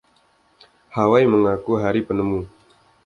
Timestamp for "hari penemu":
1.83-2.39